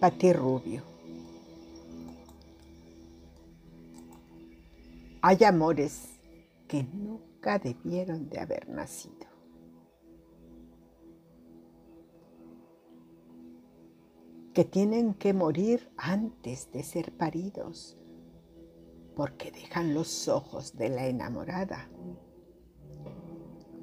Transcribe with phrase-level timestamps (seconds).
[0.00, 0.82] Rubio.
[5.22, 6.20] Hay amores
[6.68, 9.26] que nunca debieron de haber nacido.
[14.52, 17.98] Que tienen que morir antes de ser paridos,
[19.14, 21.88] porque dejan los ojos de la enamorada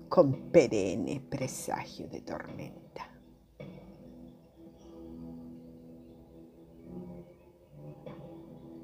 [0.09, 3.09] con perenne presagio de tormenta.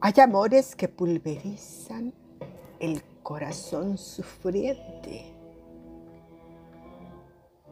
[0.02, 2.14] Hay amores que pulverizan
[2.80, 5.34] el corazón sufriente,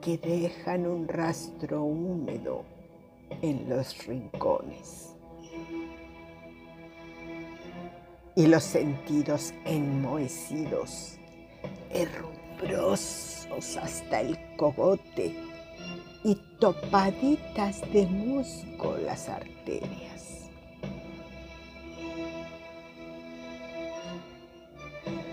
[0.02, 2.66] que dejan un rastro húmedo
[3.41, 5.16] en los rincones
[8.36, 11.17] y los sentidos enmohecidos,
[11.91, 15.34] herrumbrosos hasta el cogote
[16.25, 20.47] y topaditas de musgo las arterias.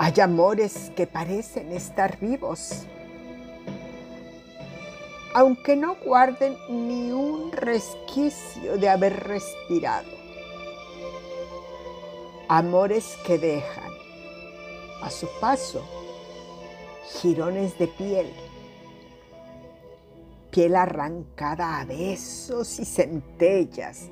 [0.05, 2.83] Hay amores que parecen estar vivos,
[5.33, 10.11] aunque no guarden ni un resquicio de haber respirado.
[12.49, 13.93] Amores que dejan
[15.01, 15.83] a su paso
[17.23, 18.31] jirones de piel,
[20.51, 24.11] piel arrancada a besos y centellas,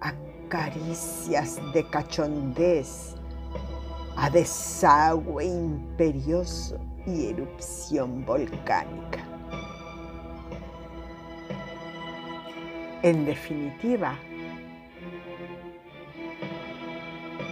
[0.00, 0.14] a
[0.48, 3.17] caricias de cachondez,
[4.20, 9.24] a desagüe imperioso y erupción volcánica.
[13.02, 14.18] En definitiva,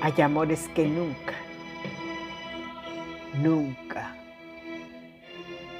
[0.03, 1.34] hay amores que nunca,
[3.34, 4.17] nunca,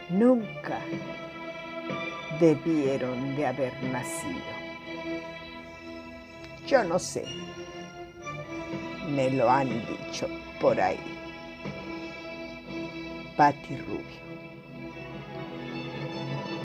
[0.09, 0.79] nunca
[2.39, 4.55] debieron de haber nacido.
[6.65, 7.25] Yo no sé,
[9.09, 10.29] me lo han dicho
[10.61, 10.99] por ahí.
[13.37, 14.26] Patti Rubio.